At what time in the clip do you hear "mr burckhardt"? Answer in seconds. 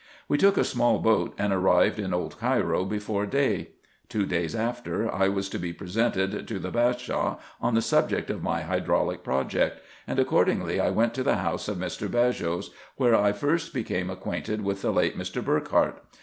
15.19-15.99